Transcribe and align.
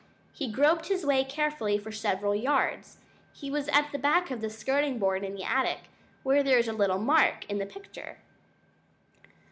He 0.33 0.51
groped 0.51 0.87
his 0.87 1.05
way 1.05 1.23
carefully 1.23 1.77
for 1.77 1.91
several 1.91 2.33
yards; 2.33 2.97
he 3.33 3.51
was 3.51 3.67
at 3.67 3.91
the 3.91 3.99
back 3.99 4.31
of 4.31 4.41
the 4.41 4.49
skirting 4.49 4.97
board 4.97 5.23
in 5.23 5.35
the 5.35 5.43
attic, 5.43 5.81
where 6.23 6.41
there 6.41 6.57
is 6.57 6.67
a 6.67 6.73
little 6.73 6.97
mark 6.97 7.45
* 7.49 7.49
in 7.51 7.59
the 7.59 7.67
picture. 7.67 8.17